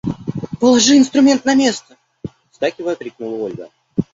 Положи 0.59 0.97
инструмент 0.97 1.45
на 1.45 1.53
место!– 1.53 1.95
вскакивая, 2.51 2.95
крикнула 2.95 3.35
Ольга. 3.43 3.69